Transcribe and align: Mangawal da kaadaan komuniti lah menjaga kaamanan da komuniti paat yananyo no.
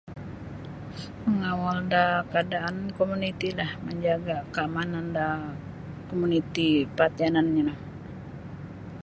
Mangawal 1.25 1.77
da 1.91 2.03
kaadaan 2.31 2.75
komuniti 2.97 3.49
lah 3.59 3.71
menjaga 3.85 4.37
kaamanan 4.55 5.05
da 5.17 5.25
komuniti 6.09 6.67
paat 6.97 7.13
yananyo 7.21 7.63
no. 7.67 7.73